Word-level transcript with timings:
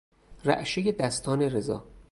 رعشهی 0.45 0.91
دستان 0.91 1.41
رضا 1.41 1.85